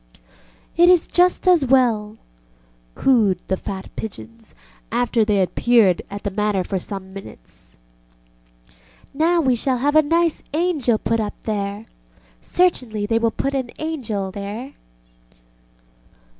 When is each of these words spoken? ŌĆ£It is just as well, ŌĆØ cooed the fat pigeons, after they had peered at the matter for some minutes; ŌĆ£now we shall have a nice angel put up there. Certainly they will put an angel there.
ŌĆ£It 0.79 0.87
is 0.87 1.05
just 1.05 1.47
as 1.47 1.63
well, 1.63 2.17
ŌĆØ 2.17 2.95
cooed 2.95 3.39
the 3.49 3.55
fat 3.55 3.95
pigeons, 3.95 4.55
after 4.91 5.23
they 5.23 5.35
had 5.35 5.53
peered 5.53 6.01
at 6.09 6.23
the 6.23 6.31
matter 6.31 6.63
for 6.63 6.79
some 6.79 7.13
minutes; 7.13 7.77
ŌĆ£now 9.15 9.45
we 9.45 9.55
shall 9.55 9.77
have 9.77 9.95
a 9.95 10.01
nice 10.01 10.41
angel 10.55 10.97
put 10.97 11.19
up 11.19 11.39
there. 11.43 11.85
Certainly 12.41 13.05
they 13.05 13.19
will 13.19 13.29
put 13.29 13.53
an 13.53 13.69
angel 13.77 14.31
there. 14.31 14.73